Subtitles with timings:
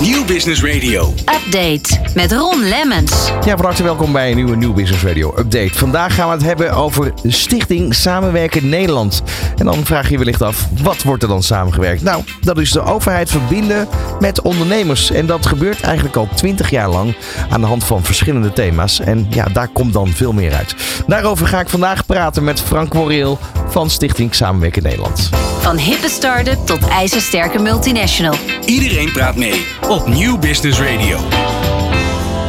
[0.00, 1.14] Nieuw Business Radio.
[1.18, 3.30] Update met Ron Lemmens.
[3.44, 5.74] Ja, van harte welkom bij een nieuwe Nieuw Business Radio Update.
[5.74, 9.22] Vandaag gaan we het hebben over Stichting Samenwerken Nederland.
[9.56, 12.02] En dan vraag je je wellicht af, wat wordt er dan samengewerkt?
[12.02, 13.88] Nou, dat is de overheid verbinden
[14.20, 15.10] met ondernemers.
[15.10, 17.16] En dat gebeurt eigenlijk al twintig jaar lang
[17.50, 19.00] aan de hand van verschillende thema's.
[19.00, 20.74] En ja, daar komt dan veel meer uit.
[21.06, 25.30] Daarover ga ik vandaag praten met Frank Woreel van Stichting Samenwerken Nederland.
[25.60, 28.34] Van hippe start-up tot ijzersterke multinational.
[28.66, 31.18] Iedereen praat mee op Nieuw Business Radio.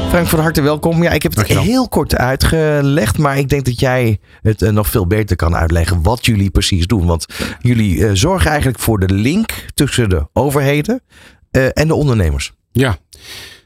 [0.09, 1.03] Frank, van harte welkom.
[1.03, 1.63] Ja, ik heb het Dankjewel.
[1.63, 6.03] heel kort uitgelegd, maar ik denk dat jij het eh, nog veel beter kan uitleggen
[6.03, 7.05] wat jullie precies doen.
[7.05, 7.25] Want
[7.59, 11.01] jullie eh, zorgen eigenlijk voor de link tussen de overheden
[11.51, 12.51] eh, en de ondernemers.
[12.71, 12.97] Ja,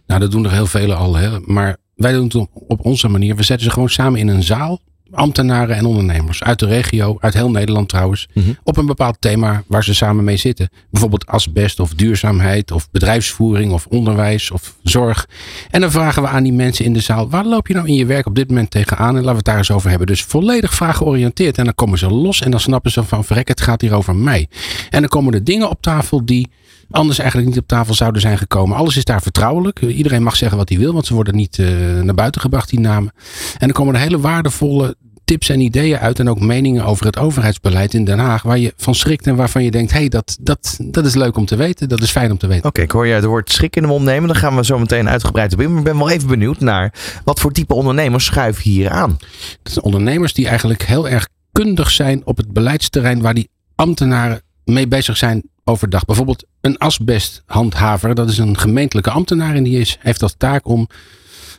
[0.08, 1.16] nou dat doen er heel vele al.
[1.16, 1.40] Hè.
[1.40, 3.36] Maar wij doen het op onze manier.
[3.36, 4.80] We zetten ze gewoon samen in een zaal.
[5.14, 8.28] Ambtenaren en ondernemers uit de regio, uit heel Nederland trouwens.
[8.34, 8.50] Mhm.
[8.64, 10.70] Op een bepaald thema waar ze samen mee zitten.
[10.92, 15.28] Bijvoorbeeld asbest of duurzaamheid of bedrijfsvoering of onderwijs of zorg.
[15.72, 17.30] En dan vragen we aan die mensen in de zaal.
[17.30, 19.08] Waar loop je nou in je werk op dit moment tegenaan?
[19.08, 20.08] En laten we het daar eens over hebben.
[20.08, 21.58] Dus volledig vraaggeoriënteerd.
[21.58, 24.16] En dan komen ze los en dan snappen ze van verrek het gaat hier over
[24.16, 24.48] mij.
[24.90, 26.50] En dan komen er dingen op tafel die
[26.92, 28.78] anders eigenlijk niet op tafel zouden zijn gekomen.
[28.78, 29.82] Alles is daar vertrouwelijk.
[29.82, 31.68] Iedereen mag zeggen wat hij wil, want ze worden niet eh,
[32.02, 33.14] naar buiten gebracht, die namen.
[33.54, 37.18] En dan komen er hele waardevolle tips en ideeën uit en ook meningen over het
[37.18, 40.38] overheidsbeleid in Den Haag, waar je van schrikt en waarvan je denkt, hé, hey, dat,
[40.42, 42.66] dat, dat is leuk om te weten, dat is fijn om te weten.
[42.66, 44.28] Oké, ik hoor jij het woord schrik in de mond nemen.
[44.28, 45.70] Dan gaan we zo meteen uitgebreid op in.
[45.70, 46.94] Maar ik ben wel even benieuwd naar
[47.24, 49.18] wat voor type ondernemers schuiven hier aan.
[49.64, 54.42] Dat zijn ondernemers die eigenlijk heel erg kundig zijn op het beleidsterrein waar die ambtenaren
[54.66, 56.06] mee bezig zijn overdag.
[56.06, 60.88] Bijvoorbeeld een asbesthandhaver, dat is een gemeentelijke ambtenaar en die is, heeft als taak om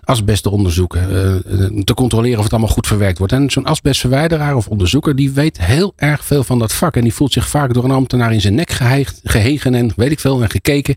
[0.05, 3.33] asbest te onderzoeken, eh, te controleren of het allemaal goed verwerkt wordt.
[3.33, 6.97] En zo'n asbestverwijderaar of onderzoeker, die weet heel erg veel van dat vak.
[6.97, 10.10] En die voelt zich vaak door een ambtenaar in zijn nek geheigd, gehegen en weet
[10.10, 10.94] ik veel en gekeken.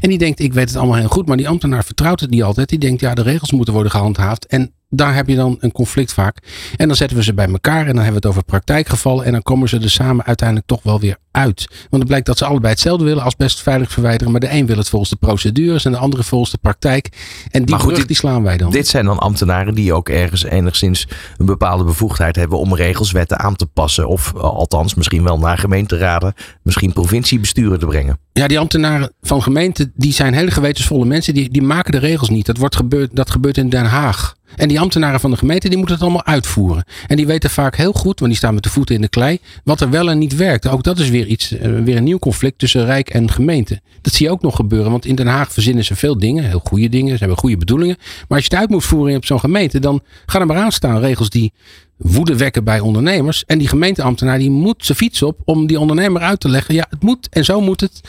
[0.00, 2.42] En die denkt, ik weet het allemaal heel goed, maar die ambtenaar vertrouwt het niet
[2.42, 2.68] altijd.
[2.68, 4.46] Die denkt, ja, de regels moeten worden gehandhaafd.
[4.46, 6.36] En daar heb je dan een conflict vaak.
[6.76, 9.24] En dan zetten we ze bij elkaar en dan hebben we het over praktijkgevallen.
[9.24, 11.66] En dan komen ze er samen uiteindelijk toch wel weer uit.
[11.68, 14.32] Want het blijkt dat ze allebei hetzelfde willen, asbest veilig verwijderen.
[14.32, 17.08] Maar de een wil het volgens de procedures en de andere volgens de praktijk.
[17.50, 18.70] En die goed, brug dit- die slaan wij dan.
[18.70, 23.38] Dit zijn dan ambtenaren die ook ergens enigszins een bepaalde bevoegdheid hebben om regels, wetten
[23.38, 24.08] aan te passen.
[24.08, 28.18] Of eh, althans misschien wel naar gemeenteraden, misschien provinciebesturen te brengen.
[28.32, 31.34] Ja, die ambtenaren van gemeenten, die zijn hele gewetensvolle mensen.
[31.34, 32.46] Die, die maken de regels niet.
[32.46, 34.34] Dat, wordt gebeurd, dat gebeurt in Den Haag.
[34.56, 36.84] En die ambtenaren van de gemeente, die moeten het allemaal uitvoeren.
[37.06, 39.38] En die weten vaak heel goed, want die staan met de voeten in de klei,
[39.64, 40.68] wat er wel en niet werkt.
[40.68, 43.80] Ook dat is weer iets, eh, weer een nieuw conflict tussen Rijk en gemeente.
[44.00, 46.60] Dat zie je ook nog gebeuren, want in Den Haag verzinnen ze veel dingen, heel
[46.64, 47.96] goede dingen, ze hebben goede bedoelingen.
[47.98, 50.72] Maar als je het uit moet voeren op zo'n gemeente, dan gaan er maar aan
[50.72, 51.52] staan regels die
[51.96, 53.44] woede wekken bij ondernemers.
[53.44, 56.74] En die gemeenteambtenaar die moet zijn fiets op om die ondernemer uit te leggen.
[56.74, 58.00] Ja, het moet en zo moet het.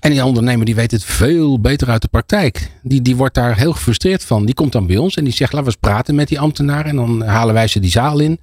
[0.00, 2.70] En die ondernemer die weet het veel beter uit de praktijk.
[2.82, 4.44] Die, die wordt daar heel gefrustreerd van.
[4.44, 6.86] Die komt dan bij ons en die zegt laten we eens praten met die ambtenaar.
[6.86, 8.40] En dan halen wij ze die zaal in.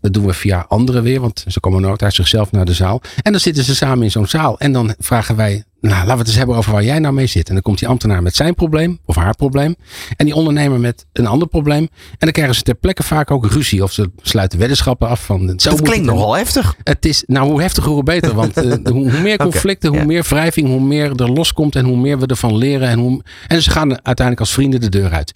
[0.00, 3.00] Dat doen we via anderen weer, want ze komen nooit uit zichzelf naar de zaal.
[3.22, 4.58] En dan zitten ze samen in zo'n zaal.
[4.58, 7.26] En dan vragen wij, nou laten we het eens hebben over waar jij nou mee
[7.26, 7.48] zit.
[7.48, 9.76] En dan komt die ambtenaar met zijn probleem of haar probleem.
[10.16, 11.82] En die ondernemer met een ander probleem.
[11.82, 13.82] En dan krijgen ze ter plekke vaak ook ruzie.
[13.82, 15.52] Of ze sluiten weddenschappen af van...
[15.56, 16.76] Zo dat klinkt nogal heftig.
[16.84, 18.34] Het is, nou, hoe heftiger, hoe beter.
[18.34, 20.04] Want eh, hoe, hoe meer conflicten, hoe ja.
[20.04, 22.88] meer wrijving, hoe meer er loskomt en hoe meer we ervan leren.
[22.88, 25.32] En, hoe, en ze gaan uiteindelijk als vrienden de deur uit.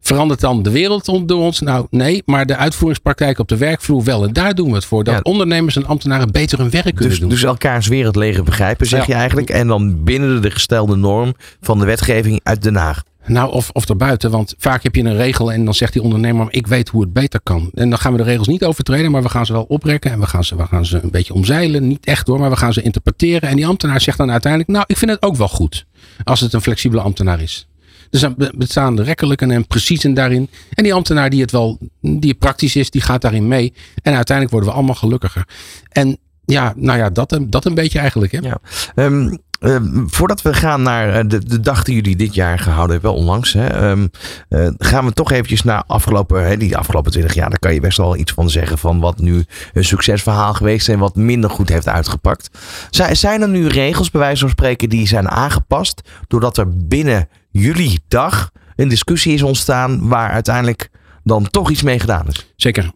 [0.00, 1.60] Verandert dan de wereld om- door ons?
[1.60, 2.22] Nou, nee.
[2.26, 4.24] Maar de uitvoeringspraktijk op de werkvloer wel.
[4.24, 5.04] En daar doen we het voor.
[5.04, 5.20] Dat Ja.
[5.22, 7.28] ondernemers en ambtenaren beter hun werk kunnen Dus, doen.
[7.28, 9.06] dus elkaars wereld leren begrijpen, zeg Ja.
[9.06, 9.50] je eigenlijk.
[9.50, 13.02] En dan binnen de gestelde norm van de wetgeving uit Den Haag.
[13.26, 14.30] Nou, of, of daarbuiten.
[14.30, 17.12] Want vaak heb je een regel en dan zegt die ondernemer, ik weet hoe het
[17.12, 17.70] beter kan.
[17.74, 20.10] En dan gaan we de regels niet overtreden, maar we gaan ze wel oprekken.
[20.12, 21.88] En we gaan ze, we gaan ze een beetje omzeilen.
[21.88, 23.48] Niet echt hoor, maar we gaan ze interpreteren.
[23.48, 25.86] En die ambtenaar zegt dan uiteindelijk, nou, ik vind het ook wel goed.
[26.24, 27.67] Als het een flexibele ambtenaar is.
[28.10, 30.48] Dus dan be- bestaan de rekkelijken en preciezen daarin.
[30.70, 33.72] En die ambtenaar die het wel, die praktisch is, die gaat daarin mee.
[34.02, 35.44] En uiteindelijk worden we allemaal gelukkiger.
[35.88, 38.32] En ja, nou ja, dat, dat een beetje eigenlijk.
[38.32, 38.38] Hè?
[38.38, 38.58] Ja.
[38.94, 42.92] Ehm, ehm, voordat we gaan naar eh, de, de dag die jullie dit jaar gehouden
[42.92, 44.06] hebben, wel onlangs, hè, ehm,
[44.48, 47.50] eh, gaan we toch eventjes naar afgelopen, hè, die afgelopen 20 jaar.
[47.50, 50.94] Daar kan je best wel iets van zeggen van wat nu een succesverhaal geweest is
[50.94, 52.50] en wat minder goed heeft uitgepakt.
[52.90, 57.28] Zijn, zijn er nu regels, bij wijze van spreken, die zijn aangepast doordat er binnen
[57.50, 60.90] jullie dag een discussie is ontstaan waar uiteindelijk
[61.24, 62.52] dan toch iets mee gedaan is?
[62.56, 62.90] Zeker.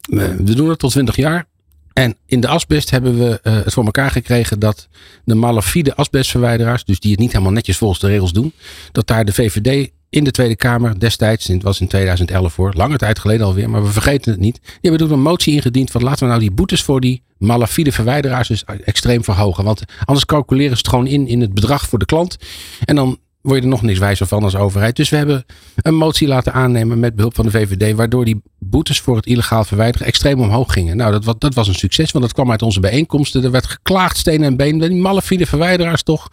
[0.00, 1.46] We doen het tot 20 jaar.
[1.92, 4.88] En in de asbest hebben we eh, het voor elkaar gekregen dat
[5.24, 8.52] de malafide asbestverwijderaars, dus die het niet helemaal netjes volgens de regels doen,
[8.92, 12.96] dat daar de VVD in de Tweede Kamer destijds, het was in 2011 voor, lange
[12.96, 14.60] tijd geleden alweer, maar we vergeten het niet.
[14.62, 17.92] Die hebben toen een motie ingediend van laten we nou die boetes voor die malafide
[17.92, 19.64] verwijderaars dus extreem verhogen.
[19.64, 22.36] Want anders calculeren ze het gewoon in in het bedrag voor de klant.
[22.84, 24.96] En dan word je er nog niks wijzer van als overheid.
[24.96, 25.44] Dus we hebben
[25.76, 29.64] een motie laten aannemen met behulp van de VVD, waardoor die boetes voor het illegaal
[29.64, 30.96] verwijderen extreem omhoog gingen.
[30.96, 33.44] Nou, dat, was- dat was een succes, want dat kwam uit onze bijeenkomsten.
[33.44, 34.78] Er werd geklaagd, steen en been.
[34.78, 36.28] Die malafide verwijderaars toch.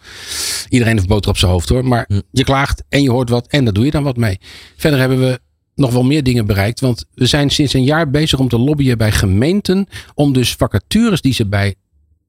[0.68, 1.84] Iedereen heeft boter op zijn hoofd hoor.
[1.84, 4.38] Maar je klaagt en je hoort wat en daar doe je dan wat mee.
[4.76, 5.40] Verder hebben we
[5.74, 6.80] nog wel meer dingen bereikt.
[6.80, 9.86] Want we zijn sinds een jaar bezig om te lobbyen bij gemeenten.
[10.14, 11.74] Om dus vacatures die ze bij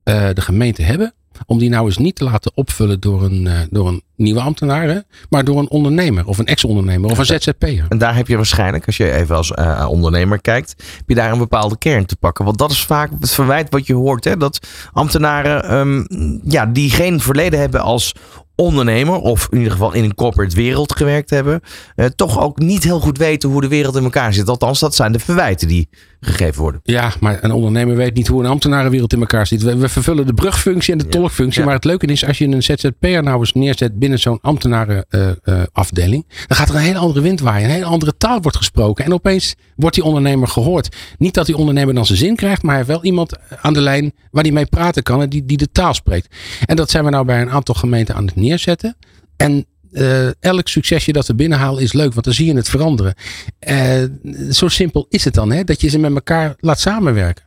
[0.03, 1.13] eh, de gemeente hebben.
[1.45, 4.87] Om die nou eens niet te laten opvullen door een, eh, door een nieuwe ambtenaar.
[4.87, 4.99] Hè,
[5.29, 7.85] maar door een ondernemer of een ex-ondernemer of een ZZP'er.
[7.89, 11.31] En daar heb je waarschijnlijk, als je even als eh, ondernemer kijkt, heb je daar
[11.31, 12.45] een bepaalde kern te pakken.
[12.45, 14.23] Want dat is vaak het verwijt wat je hoort.
[14.23, 14.37] Hè?
[14.37, 16.05] Dat ambtenaren ehm,
[16.43, 18.13] ja, die geen verleden hebben als
[18.55, 21.61] ondernemer, of in ieder geval in een corporate wereld gewerkt hebben,
[21.95, 24.49] eh, toch ook niet heel goed weten hoe de wereld in elkaar zit.
[24.49, 25.89] Althans, dat zijn de verwijten die
[26.21, 26.81] gegeven worden.
[26.83, 29.61] Ja, maar een ondernemer weet niet hoe een ambtenarenwereld in elkaar zit.
[29.61, 31.59] We, we vervullen de brugfunctie en de tolkfunctie.
[31.59, 31.65] Ja.
[31.65, 36.25] Maar het leuke is, als je een ZZP'er nou eens neerzet binnen zo'n ambtenarenafdeling.
[36.47, 37.65] dan gaat er een hele andere wind waaien.
[37.65, 39.05] Een hele andere taal wordt gesproken.
[39.05, 40.95] En opeens wordt die ondernemer gehoord.
[41.17, 42.61] Niet dat die ondernemer dan zijn zin krijgt.
[42.61, 45.21] Maar hij heeft wel iemand aan de lijn waar hij mee praten kan.
[45.21, 46.35] En die, die de taal spreekt.
[46.65, 48.95] En dat zijn we nou bij een aantal gemeenten aan het neerzetten.
[49.37, 53.13] En eh, elk succesje dat we binnenhalen is leuk, want dan zie je het veranderen.
[53.59, 54.03] Eh,
[54.51, 55.63] zo simpel is het dan, hè?
[55.63, 57.43] dat je ze met elkaar laat samenwerken.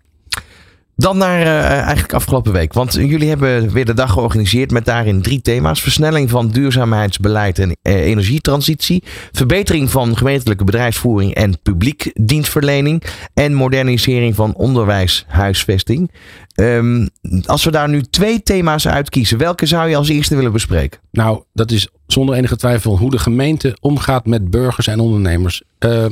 [0.96, 2.72] Dan naar eh, eigenlijk afgelopen week.
[2.72, 5.82] Want jullie hebben weer de dag georganiseerd met daarin drie thema's.
[5.82, 9.02] Versnelling van duurzaamheidsbeleid en eh, energietransitie.
[9.32, 13.02] Verbetering van gemeentelijke bedrijfsvoering en publiek dienstverlening.
[13.34, 16.10] En modernisering van onderwijshuisvesting.
[16.54, 17.06] Ehm,
[17.44, 21.00] als we daar nu twee thema's uitkiezen, welke zou je als eerste willen bespreken?
[21.10, 25.62] Nou, dat is zonder enige twijfel hoe de gemeente omgaat met burgers en ondernemers.
[25.78, 26.06] Eh,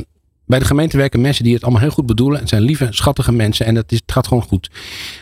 [0.53, 2.41] bij de gemeente werken mensen die het allemaal heel goed bedoelen.
[2.41, 4.71] Het zijn lieve, schattige mensen en het, is, het gaat gewoon goed.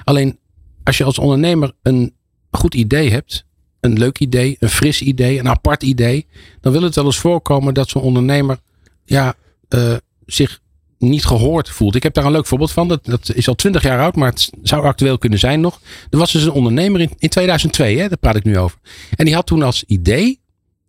[0.05, 0.39] Alleen
[0.85, 2.15] als je als ondernemer een
[2.51, 3.45] goed idee hebt,
[3.81, 6.27] een leuk idee, een fris idee, een apart idee,
[6.61, 8.59] dan wil het wel eens voorkomen dat zo'n ondernemer
[9.05, 9.35] ja,
[9.69, 9.95] eh,
[10.27, 10.61] zich
[10.99, 11.95] niet gehoord voelt.
[11.95, 12.89] Ik heb daar een leuk voorbeeld van.
[12.89, 15.81] Dat, dat is al twintig jaar oud, maar het zou actueel kunnen zijn nog.
[16.11, 18.79] Er was dus een ondernemer in, in 2002, hè, daar praat ik nu over.
[19.17, 20.41] En die had toen als idee,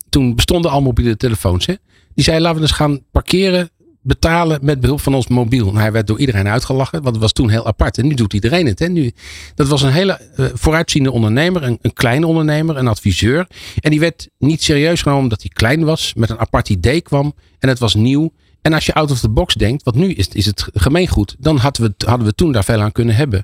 [0.09, 1.73] toen bestonden al mobiele telefoons, hè,
[2.13, 3.69] die zei laten we eens gaan parkeren,
[4.01, 5.65] betalen met behulp van ons mobiel.
[5.65, 7.97] Nou, hij werd door iedereen uitgelachen, want het was toen heel apart.
[7.97, 8.79] En nu doet iedereen het.
[8.79, 8.87] Hè.
[8.87, 9.11] Nu,
[9.55, 13.47] dat was een hele eh, vooruitziende ondernemer, een, een kleine ondernemer, een adviseur.
[13.79, 17.33] En die werd niet serieus genomen omdat hij klein was, met een apart idee kwam
[17.59, 18.31] en het was nieuw.
[18.61, 21.57] En als je out of the box denkt, want nu is, is het gemeengoed, dan
[21.57, 23.43] hadden we, hadden we toen daar veel aan kunnen hebben.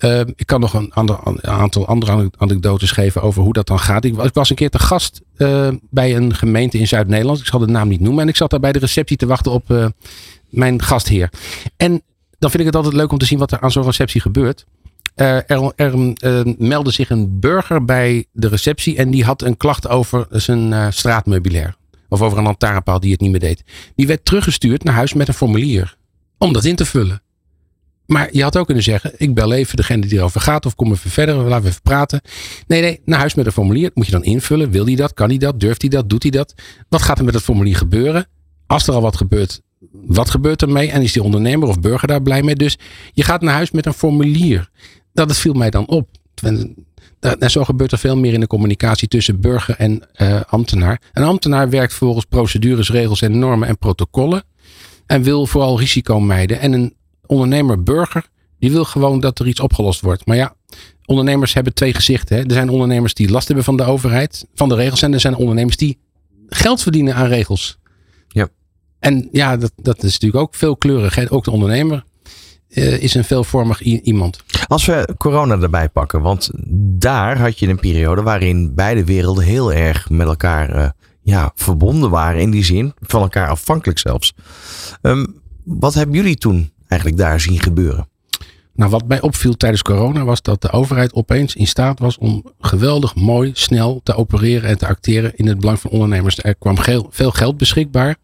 [0.00, 4.04] Uh, ik kan nog een, ander, aantal andere anekdotes geven over hoe dat dan gaat.
[4.04, 7.38] Ik, was een keer te gast uh, bij een gemeente in Zuid-Nederland.
[7.38, 8.22] Ik zal de naam niet noemen.
[8.22, 9.86] En ik zat daar bij de receptie te wachten op uh,
[10.48, 11.32] mijn gastheer.
[11.76, 12.02] En
[12.38, 14.66] dan vind ik het altijd leuk om te zien wat er aan zo'n receptie gebeurt.
[15.14, 16.14] er er
[16.58, 21.76] meldde zich een burger bij de receptie en die had een klacht over zijn straatmeubilair.
[22.08, 23.64] Of over een lantaarnpaal die het niet meer deed.
[23.94, 25.96] Die werd teruggestuurd naar huis met een formulier.
[26.38, 27.22] Om dat in te vullen.
[28.12, 30.92] Maar je had ook kunnen zeggen, ik bel even degene die erover gaat of kom
[30.92, 32.20] even verder, laten we even praten.
[32.66, 33.90] Nee, nee, naar huis met een formulier.
[33.94, 34.70] Moet je dan invullen.
[34.70, 35.14] Wil hij dat?
[35.14, 35.60] Kan hij dat?
[35.60, 36.08] Durft hij dat?
[36.08, 36.54] Doet hij dat?
[36.88, 38.26] Wat gaat er met het formulier gebeuren?
[38.66, 39.60] Als er al wat gebeurt,
[39.92, 40.90] wat gebeurt er mee?
[40.90, 42.54] En is die ondernemer of burger daar blij mee?
[42.54, 42.78] Dus
[43.12, 44.70] je gaat naar huis met een formulier.
[45.12, 46.08] Dat viel mij dan op.
[46.42, 51.00] En zo gebeurt er veel meer in de communicatie tussen burger en uh, ambtenaar.
[51.12, 54.42] Een ambtenaar werkt volgens procedures, regels en normen en protocollen.
[55.06, 56.60] En wil vooral risico mijden.
[56.60, 56.94] En een
[57.30, 58.26] ondernemer-burger,
[58.58, 60.26] die wil gewoon dat er iets opgelost wordt.
[60.26, 60.54] Maar ja,
[61.04, 62.36] ondernemers hebben twee gezichten.
[62.36, 62.42] Hè.
[62.42, 65.02] Er zijn ondernemers die last hebben van de overheid, van de regels.
[65.02, 65.98] En er zijn ondernemers die
[66.48, 67.78] geld verdienen aan regels.
[68.28, 68.48] Ja.
[68.98, 71.14] En ja, dat, dat is natuurlijk ook veelkleurig.
[71.14, 71.32] Hè.
[71.32, 72.04] Ook de ondernemer
[72.68, 74.42] uh, is een veelvormig iemand.
[74.66, 76.50] Als we corona erbij pakken, want
[76.98, 80.88] daar had je een periode waarin beide werelden heel erg met elkaar uh,
[81.22, 82.40] ja, verbonden waren.
[82.40, 84.34] In die zin, van elkaar afhankelijk zelfs.
[85.02, 88.08] Um, wat hebben jullie toen eigenlijk daar zien gebeuren?
[88.74, 92.52] Nou, wat mij opviel tijdens corona was dat de overheid opeens in staat was om
[92.60, 96.38] geweldig mooi, snel te opereren en te acteren in het belang van ondernemers.
[96.38, 96.76] Er kwam
[97.10, 98.16] veel geld beschikbaar.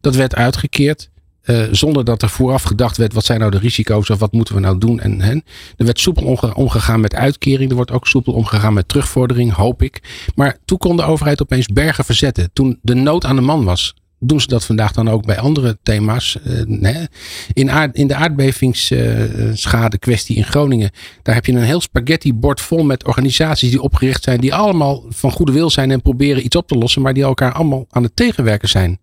[0.00, 1.10] Dat werd uitgekeerd.
[1.44, 4.54] Uh, zonder dat er vooraf gedacht werd, wat zijn nou de risico's of wat moeten
[4.54, 5.00] we nou doen?
[5.00, 5.44] En, en
[5.76, 7.70] er werd soepel omge omgegaan met uitkering.
[7.70, 10.02] Er wordt ook soepel omgegaan met terugvordering, hoop ik.
[10.34, 12.50] Maar toen kon de overheid opeens bergen verzetten.
[12.52, 13.94] Toen de nood aan de man was.
[14.26, 16.38] Doen ze dat vandaag dan ook bij andere thema's?
[16.66, 17.06] Nee.
[17.52, 20.90] in, in de aardbevingsschade kwestie in Groningen.
[21.22, 24.40] Daar heb je een heel spaghetti bord vol met organisaties die opgericht zijn.
[24.40, 27.02] Die allemaal van goede wil zijn en proberen iets op te lossen.
[27.02, 29.00] Maar die elkaar allemaal aan het tegenwerken zijn.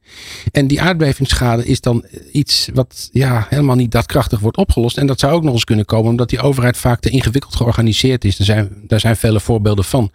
[0.51, 4.97] En die aardbevingsschade is dan iets wat ja, helemaal niet daadkrachtig wordt opgelost.
[4.97, 8.25] En dat zou ook nog eens kunnen komen omdat die overheid vaak te ingewikkeld georganiseerd
[8.25, 8.39] is.
[8.39, 10.11] Er zijn, daar zijn vele voorbeelden van.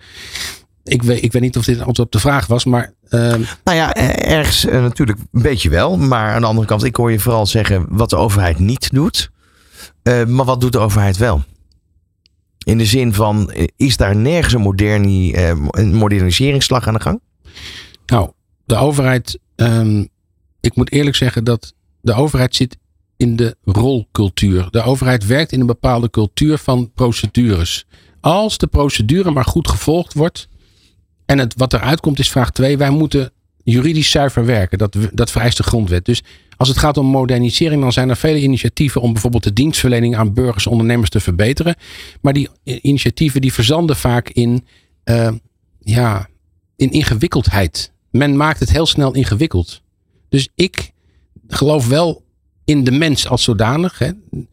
[0.89, 2.93] Ik, weet, ik weet niet of dit een antwoord op de vraag was, maar.
[3.09, 5.97] ehm, Nou ja, eh, ergens eh, natuurlijk een beetje wel.
[5.97, 9.31] Maar aan de andere kant, ik hoor je vooral zeggen wat de overheid niet doet.
[10.03, 11.43] Eh, maar wat doet de overheid wel?
[12.65, 15.35] In de zin van, is daar nergens een, moderni,
[15.71, 17.21] een moderniseringsslag aan de gang?
[18.07, 18.31] Nou,
[18.67, 19.39] de overheid.
[19.57, 20.05] ehm,
[20.61, 22.77] ik moet eerlijk zeggen dat de overheid zit
[23.17, 24.67] in de rolcultuur.
[24.71, 27.87] De overheid werkt in een bepaalde cultuur van procedures.
[28.21, 30.49] Als de procedure maar goed gevolgd wordt.
[31.29, 32.79] En het, wat eruit komt is vraag 2.
[32.79, 33.33] Wij moeten
[33.65, 34.79] juridisch zuiver werken.
[34.79, 36.05] Dat, dat vereist de grondwet.
[36.05, 36.23] Dus
[36.57, 40.35] als het gaat om modernisering, dan zijn er vele initiatieven om bijvoorbeeld de dienstverlening aan
[40.35, 41.77] burgers en ondernemers te verbeteren.
[42.21, 44.67] Maar die initiatieven die verzanden vaak in,
[45.05, 45.33] eh,
[45.81, 46.29] ja,
[46.77, 47.93] in ingewikkeldheid.
[48.11, 49.83] Men maakt het heel snel ingewikkeld.
[50.29, 50.91] Dus ik
[51.49, 52.23] geloof wel
[52.69, 53.99] in de mens als zodanig.
[53.99, 54.11] Hè.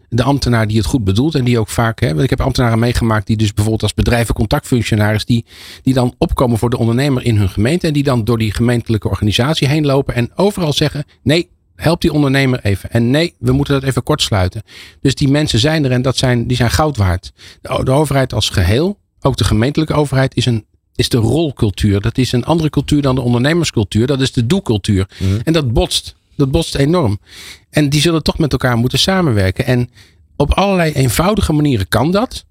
[0.09, 1.99] De ambtenaar die het goed bedoelt en die ook vaak.
[1.99, 5.25] Hè, want ik heb ambtenaren meegemaakt die dus bijvoorbeeld als bedrijvencontactfunctionaris.
[5.25, 5.45] Die,
[5.83, 7.87] die dan opkomen voor de ondernemer in hun gemeente.
[7.87, 10.15] En die dan door die gemeentelijke organisatie heen lopen.
[10.15, 12.91] En overal zeggen: nee, help die ondernemer even.
[12.91, 14.63] En nee, we moeten dat even kortsluiten.
[15.01, 17.33] Dus die mensen zijn er en dat zijn, die zijn goud waard.
[17.61, 22.01] De, de overheid als geheel, ook de gemeentelijke overheid, is een is de rolcultuur.
[22.01, 24.07] Dat is een andere cultuur dan de ondernemerscultuur.
[24.07, 25.09] Dat is de doelcultuur.
[25.43, 26.15] En dat botst.
[26.35, 27.19] Dat botst enorm.
[27.69, 29.65] En die zullen toch met elkaar moeten samenwerken.
[29.65, 29.89] En
[30.35, 32.45] op allerlei eenvoudige manieren kan dat.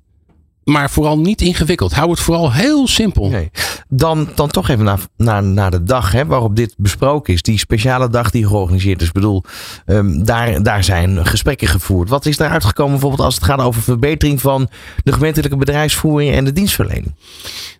[0.64, 1.92] Maar vooral niet ingewikkeld.
[1.92, 3.28] Hou het vooral heel simpel.
[3.28, 3.50] Nee.
[3.88, 7.42] Dan, dan toch even naar, naar, naar de dag hè, waarop dit besproken is.
[7.42, 9.06] Die speciale dag die georganiseerd is.
[9.06, 9.42] Ik bedoel,
[9.86, 12.08] ehm, daar, daar zijn gesprekken gevoerd.
[12.08, 14.68] Wat is daar uitgekomen bijvoorbeeld als het gaat over verbetering van
[15.02, 17.14] de gemeentelijke bedrijfsvoering en de dienstverlening?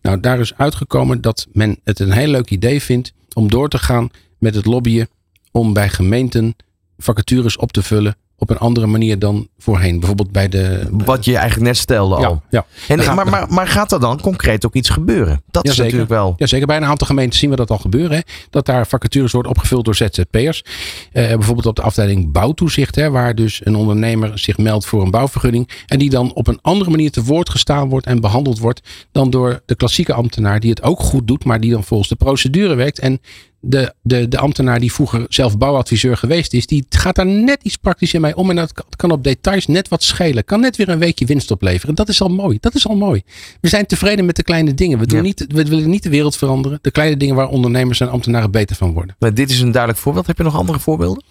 [0.03, 3.79] Nou, daar is uitgekomen dat men het een heel leuk idee vindt om door te
[3.79, 5.09] gaan met het lobbyen
[5.57, 6.57] om bij gemeenten
[6.97, 9.99] vacatures op te vullen op een andere manier dan voorheen.
[9.99, 10.89] Bijvoorbeeld bij de.
[10.91, 12.21] Wat je eigenlijk net stelde al.
[12.21, 12.67] Ja, ja.
[12.89, 15.43] En, maar, maar, maar gaat er dan concreet ook iets gebeuren?
[15.51, 16.35] Dat is natuurlijk wel.
[16.37, 16.67] Ja, zeker.
[16.67, 18.17] Bij een aantal gemeenten zien we dat al gebeuren.
[18.17, 18.23] Hè?
[18.51, 20.65] Dat daar vacatures worden opgevuld door ZZP'ers.
[21.13, 22.95] Eh, bijvoorbeeld op de afdeling bouwtoezicht.
[22.95, 25.69] Hè, waar dus een ondernemer zich meldt voor een bouwvergunning.
[25.87, 28.81] En die dan op een andere manier te woord gestaan wordt en behandeld wordt.
[29.13, 31.45] Dan door de klassieke ambtenaar die het ook goed doet.
[31.45, 32.99] Maar die dan volgens de procedure werkt.
[32.99, 33.21] En
[33.67, 36.67] de, de, de ambtenaar die vroeger zelf bouwadviseur geweest is.
[36.67, 38.51] Die gaat daar net iets praktischer mee om.
[38.51, 40.45] En dat kan- kan op details net wat schelen.
[40.45, 41.95] Kan net weer een weekje winst opleveren.
[41.95, 42.59] Dat is al mooi.
[42.61, 43.23] Dat is al mooi.
[43.61, 44.99] We zijn tevreden met de kleine dingen.
[44.99, 45.23] We, doen Ja.
[45.25, 46.79] niet, we willen niet de wereld veranderen.
[46.83, 49.17] De kleine dingen waar ondernemers en ambtenaren beter van worden.
[49.19, 50.27] Maar dit is een duidelijk voorbeeld.
[50.27, 51.25] Heb je nog andere voorbeelden?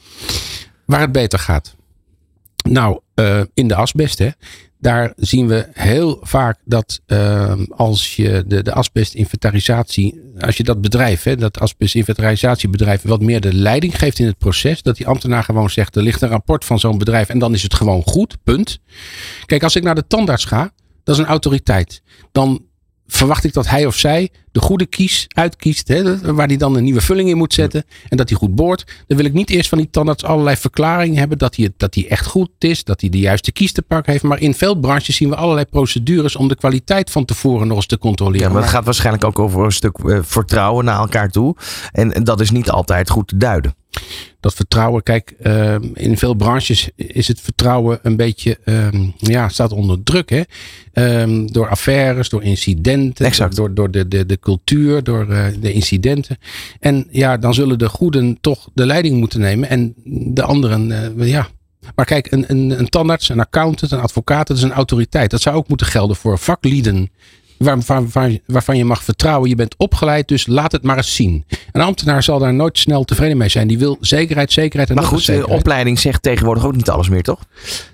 [0.85, 1.75] Waar het beter gaat.
[2.69, 4.29] Nou, eh, in de asbest, hè.
[4.83, 10.81] Daar zien we heel vaak dat eh, als je de, de asbestinventarisatie, als je dat
[10.81, 15.43] bedrijf, hè, dat asbestinventarisatiebedrijf, wat meer de leiding geeft in het proces, dat die ambtenaar
[15.43, 18.37] gewoon zegt, er ligt een rapport van zo'n bedrijf en dan is het gewoon goed,
[18.43, 18.79] punt.
[19.45, 20.71] Kijk, als ik naar de tandarts ga,
[21.03, 22.01] dat is een autoriteit.
[22.31, 22.65] Dan
[23.07, 25.88] verwacht ik dat hij of zij de goede kies uitkiest.
[25.88, 27.83] Hè, waar hij dan een nieuwe vulling in moet zetten.
[28.10, 29.03] En dat hij goed boort.
[29.07, 31.38] Dan wil ik niet eerst van die tandarts allerlei verklaringen hebben.
[31.38, 32.83] Dat hij, dat hij echt goed is.
[32.83, 34.24] Dat hij de juiste kies te pakken heeft.
[34.24, 36.36] Maar in veel branches zien we allerlei procedures.
[36.36, 38.48] om de kwaliteit van tevoren nog eens te controleren.
[38.48, 41.55] Ja, maar het gaat waarschijnlijk ook over een stuk eh, vertrouwen naar elkaar toe.
[41.91, 43.75] En dat is niet altijd goed te duiden.
[44.39, 49.71] Dat vertrouwen, kijk, eh, in veel branches is het vertrouwen een beetje, ehm, ja, staat
[49.71, 50.29] onder druk.
[50.29, 50.41] Hè?
[50.93, 53.55] Ehm, door affaires, door incidenten, Exact.
[53.55, 56.38] door, door de, de, de cultuur, door eh, de incidenten.
[56.79, 59.93] En ja, dan zullen de goeden toch de leiding moeten nemen en
[60.33, 61.47] de anderen, eh, ja.
[61.95, 65.31] Maar kijk, een, een, een tandarts, een accountant, een advocaat, dat is een autoriteit.
[65.31, 67.09] Dat zou ook moeten gelden voor vaklieden.
[67.63, 69.50] Waar, waar, waar- waarvan je mag vertrouwen.
[69.50, 71.46] Je bent opgeleid, dus laat het maar eens zien.
[71.72, 73.67] Een ambtenaar zal daar nooit snel tevreden mee zijn.
[73.67, 77.24] Die wil zekerheid, zekerheid en Maar goed, de opleiding zegt tegenwoordig ook niet alles meer,
[77.24, 77.39] toch?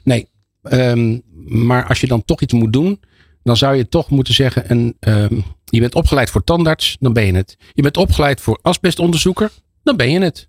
[0.03, 0.29] Nee,
[0.63, 2.99] ehm, maar als je dan toch iets moet doen,
[3.43, 7.25] dan zou je toch moeten zeggen: een, ehm, je bent opgeleid voor tandarts, dan ben
[7.25, 7.57] je het.
[7.73, 9.51] Je bent opgeleid voor asbestonderzoeker,
[9.83, 10.48] dan ben je het.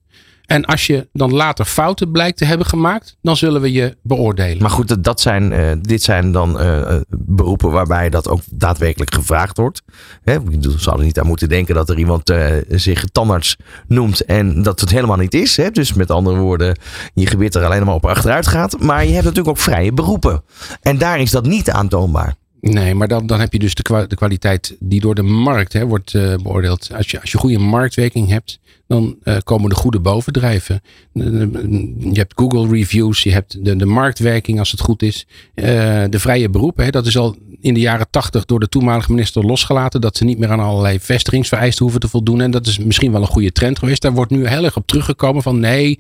[0.51, 4.63] En als je dan later fouten blijkt te hebben gemaakt, dan zullen we je beoordelen.
[4.63, 8.41] Maar goed, dat- dat zijn, eh, dit zijn dan eh, eh, beroepen waarbij dat ook
[8.51, 9.83] daadwerkelijk gevraagd wordt.
[10.23, 10.37] Hè,
[10.79, 12.33] ze hadden niet aan moeten denken dat er iemand
[12.69, 13.57] zich tandarts
[13.89, 15.57] noemt en dat het helemaal niet is.
[15.57, 15.71] Hè?
[15.71, 16.79] Dus met andere woorden,
[17.15, 18.81] je gebit er alleen maar op achteruit gaat.
[18.81, 20.43] Maar je hebt natuurlijk ook vrije beroepen.
[20.83, 22.35] En daar is dat niet aantoonbaar.
[22.61, 25.73] Nee, maar dan, dan heb je dus de, kwa- de kwaliteit die door de markt
[25.73, 26.91] hè, wordt beoordeeld.
[26.97, 28.59] Als je, als je goede marktwerking hebt,
[28.91, 30.81] dan uh, komen de goede bovendrijven.
[31.13, 35.27] Je hebt Google reviews, je hebt de, marktwerking als het goed is.
[35.55, 35.65] Uh,
[36.09, 39.47] de vrije beroepen, hè, dat is al in de jaren tachtig door de toenmalige minister
[39.47, 40.01] losgelaten.
[40.01, 42.41] Dat ze niet meer aan allerlei vestigingsvereisten hoeven te voldoen.
[42.41, 44.03] En dat is misschien wel een goede trend geweest.
[44.03, 45.99] Daar wordt nu heel erg op teruggekomen van nee,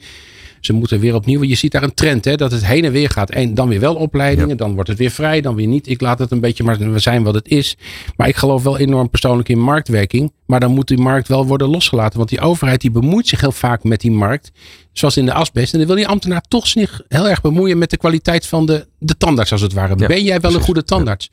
[0.60, 1.42] ze moeten weer opnieuw.
[1.42, 3.30] Je ziet daar een trend, hè, dat het heen en weer gaat.
[3.30, 5.88] En dan weer wel opleidingen, dan wordt het weer vrij, dan weer niet.
[5.88, 7.76] Ik laat het een beetje, maar we zijn wat het is.
[8.16, 10.32] Maar ik geloof wel enorm persoonlijk in marktwerking.
[10.46, 12.18] Maar dan moet die markt wel worden losgelaten.
[12.18, 14.52] Want die overheid die bemoeit zich heel vaak met die markt.
[14.92, 15.72] Zoals in de asbest.
[15.72, 18.86] En dan wil die ambtenaar toch zich heel erg bemoeien met de kwaliteit van de,
[18.98, 19.94] de tandarts, als het ware.
[19.94, 21.30] ben jij wel een goede tandarts?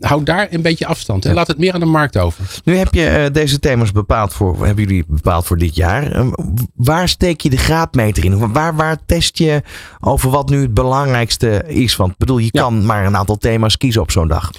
[0.00, 1.24] Houd daar een beetje afstand.
[1.24, 2.60] En laat het meer aan de markt over.
[2.64, 6.16] Nu heb je uh, deze thema's bepaald voor, hebben jullie bepaald voor dit jaar.
[6.16, 6.32] Uh,
[6.74, 8.52] waar steek je de graadmeter in?
[8.52, 9.62] Waar, waar test je
[10.00, 11.96] over wat nu het belangrijkste is?
[11.96, 12.62] Want ik bedoel, je ja.
[12.62, 14.50] kan maar een aantal thema's kiezen op zo'n dag.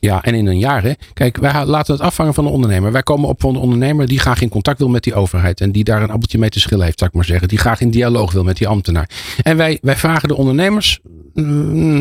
[0.00, 0.82] Ja, en in een jaar.
[0.82, 0.92] Hè?
[1.12, 2.92] Kijk, wij laten het afhangen van de ondernemer.
[2.92, 5.60] Wij komen op van de ondernemer die graag in contact wil met die overheid.
[5.60, 7.48] En die daar een appeltje mee te schillen heeft, zou ik maar zeggen.
[7.48, 9.10] Die graag in dialoog wil met die ambtenaar.
[9.42, 11.00] En wij, wij vragen de ondernemers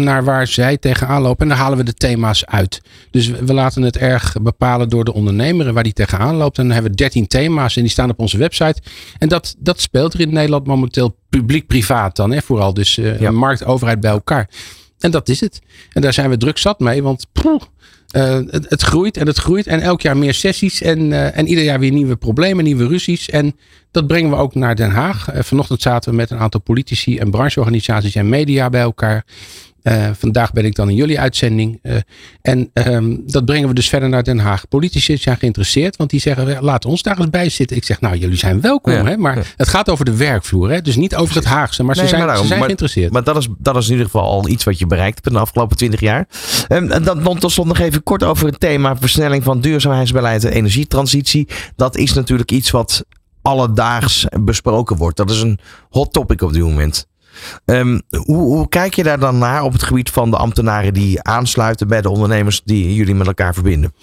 [0.03, 1.41] naar waar zij tegenaan lopen.
[1.41, 2.81] En dan halen we de thema's uit.
[3.11, 6.57] Dus we laten het erg bepalen door de ondernemer waar die tegenaan loopt.
[6.57, 8.81] En dan hebben we 13 thema's en die staan op onze website.
[9.17, 12.31] En dat, dat speelt er in Nederland momenteel publiek-privaat dan.
[12.31, 12.41] Hè?
[12.41, 13.31] Vooral dus uh, ja.
[13.31, 14.49] markt, overheid bij elkaar.
[14.99, 15.61] En dat is het.
[15.93, 17.25] En daar zijn we druk zat mee, want
[18.15, 19.67] uh, het, het, groeit en het groeit.
[19.67, 23.29] En elk jaar meer sessies en, uh, en ieder jaar weer nieuwe problemen, nieuwe ruzies.
[23.29, 23.55] En
[23.91, 25.33] dat brengen we ook naar Den Haag.
[25.33, 29.25] Uh, vanochtend zaten we met een aantal politici en brancheorganisaties en media bij elkaar.
[29.89, 31.79] Uh, vandaag ben ik dan in jullie uitzending.
[31.83, 31.95] Uh,
[32.41, 34.67] en um, dat brengen we dus verder naar Den Haag.
[34.67, 37.77] Politici zijn geïnteresseerd, want die zeggen: laat ons daar eens bij zitten.
[37.77, 39.17] Ik zeg: Nou, jullie zijn welkom, ja, hè?
[39.17, 39.43] maar ja.
[39.55, 40.69] het gaat over de werkvloer.
[40.69, 40.81] Hè?
[40.81, 43.11] Dus niet over het Haagse, maar nee, ze zijn, maar ze zijn maar, geïnteresseerd.
[43.11, 45.33] Maar dat is, dat is in ieder geval al iets wat je bereikt hebt in
[45.33, 46.27] de afgelopen twintig jaar.
[46.69, 50.43] Um, en dan, dan tot slot nog even kort over het thema versnelling van duurzaamheidsbeleid
[50.43, 51.47] en energietransitie.
[51.75, 53.05] Dat is natuurlijk iets wat
[53.41, 55.17] alledaags besproken wordt.
[55.17, 57.07] Dat is een hot topic op dit moment.
[57.65, 61.87] Um, hoe, kijk je daar dan naar op het gebied van de ambtenaren die aansluiten
[61.87, 63.93] bij de ondernemers die jullie met elkaar verbinden?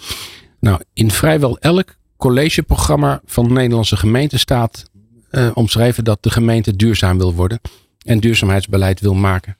[0.59, 4.89] Nou, in vrijwel elk collegeprogramma van de Nederlandse gemeente staat
[5.31, 7.59] uh, omschreven dat de gemeente duurzaam wil worden
[8.05, 9.57] en duurzaamheidsbeleid wil maken.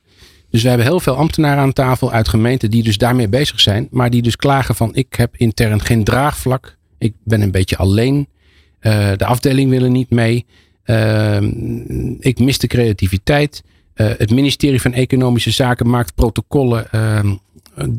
[0.49, 3.87] Dus we hebben heel veel ambtenaren aan tafel uit gemeenten die dus daarmee bezig zijn,
[3.91, 8.27] maar die dus klagen van ik heb intern geen draagvlak, ik ben een beetje alleen,
[8.81, 10.45] uh, de afdeling wil er niet mee.
[10.87, 11.41] Uh,
[12.19, 13.63] ik mis de creativiteit.
[13.95, 17.19] Uh, het ministerie van Economische Zaken maakt protocollen uh,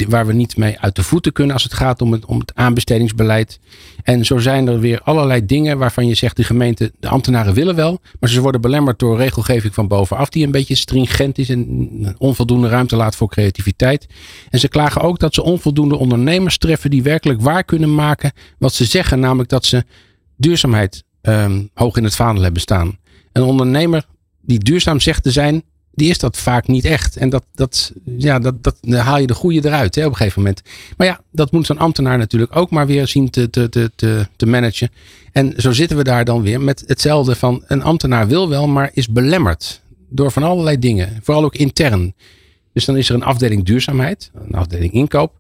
[0.08, 2.54] waar we niet mee uit de voeten kunnen als het gaat om het, om het
[2.54, 3.60] aanbestedingsbeleid.
[4.02, 7.74] En zo zijn er weer allerlei dingen waarvan je zegt de gemeente, de ambtenaren willen
[7.74, 12.14] wel, maar ze worden belemmerd door regelgeving van bovenaf die een beetje stringent is en
[12.18, 14.06] onvoldoende ruimte laat voor creativiteit.
[14.50, 18.74] En ze klagen ook dat ze onvoldoende ondernemers treffen die werkelijk waar kunnen maken wat
[18.74, 19.84] ze zeggen, namelijk dat ze
[20.36, 22.98] duurzaamheid um, hoog in het vaandel hebben staan.
[23.32, 24.06] Een ondernemer
[24.40, 25.62] die duurzaam zegt te zijn,
[25.98, 27.16] die is dat vaak niet echt.
[27.16, 30.40] En dat, dat, ja, dat, dat haal je de goede eruit hè, op een gegeven
[30.40, 30.62] moment.
[30.96, 34.26] Maar ja, dat moet zo'n ambtenaar natuurlijk ook maar weer zien te, te, te, te,
[34.36, 34.90] te managen.
[35.32, 38.90] En zo zitten we daar dan weer met hetzelfde van een ambtenaar wil wel, maar
[38.92, 41.20] is belemmerd door van allerlei dingen.
[41.22, 42.14] Vooral ook intern.
[42.72, 45.32] Dus dan is er een afdeling duurzaamheid, een afdeling inkoop.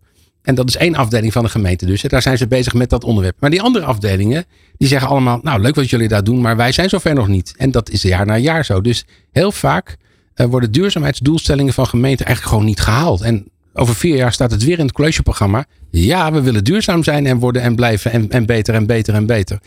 [0.48, 2.02] En dat is één afdeling van de gemeente dus.
[2.02, 3.36] Daar zijn ze bezig met dat onderwerp.
[3.40, 4.44] Maar die andere afdelingen,
[4.76, 7.54] die zeggen allemaal, nou leuk wat jullie daar doen, maar wij zijn zover nog niet.
[7.56, 8.80] En dat is jaar na jaar zo.
[8.80, 9.96] Dus heel vaak
[10.36, 13.20] uh, worden duurzaamheidsdoelstellingen van gemeenten eigenlijk gewoon niet gehaald.
[13.20, 15.64] En over vier jaar staat het weer in het collegeprogramma.
[15.90, 19.26] Ja, we willen duurzaam zijn en worden en blijven en, en beter en beter en
[19.26, 19.58] beter.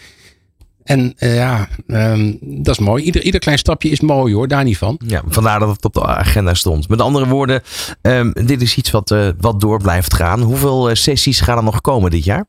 [0.84, 3.04] En uh, ja, um, dat is mooi.
[3.04, 5.00] Ieder, ieder klein stapje is mooi hoor, daar niet van.
[5.06, 6.90] Ja, vandaar dat het op de agenda stond.
[6.90, 7.62] Met andere woorden,
[8.02, 10.42] um, dit is iets wat, uh, wat door blijft gaan.
[10.42, 12.46] Hoeveel uh, sessies gaan er nog komen dit jaar?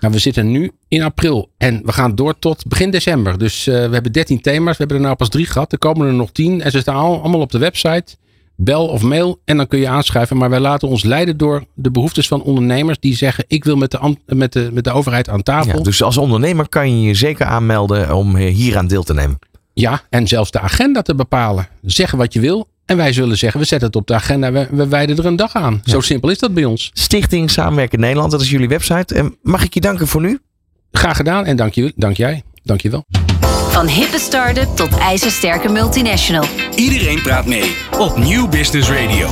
[0.00, 3.38] Nou, we zitten nu in april en we gaan door tot begin december.
[3.38, 4.76] Dus we hebben 13 thema's.
[4.76, 5.72] We hebben er nou pas drie gehad.
[5.72, 8.16] Er komen er nog 10 en ze staan allemaal op de website
[8.60, 10.36] bel of mail en dan kun je aanschrijven.
[10.36, 13.90] Maar wij laten ons leiden door de behoeftes van ondernemers die zeggen: Ik wil met
[13.90, 15.78] de, met de, met de overheid aan tafel.
[15.78, 19.38] Ja, dus als ondernemer kan je je zeker aanmelden om hier aan deel te nemen.
[19.72, 21.68] Ja, en zelfs de agenda te bepalen.
[21.82, 22.68] Zeggen wat je wil.
[22.84, 24.52] En wij zullen zeggen, we zetten het op de agenda.
[24.52, 25.80] We, we wijden er een dag aan.
[25.84, 25.92] Ja.
[25.92, 26.90] Zo simpel is dat bij ons.
[26.92, 29.14] Stichting Samenwerken Nederland, dat is jullie website.
[29.14, 30.40] En mag ik je danken voor nu?
[30.92, 32.42] Graag gedaan en dank, je, dank jij.
[32.62, 33.27] Dank je wel.
[33.78, 36.44] Van hippe start-up tot ijzersterke multinational.
[36.74, 39.28] Iedereen praat mee op Nieuw Business Radio.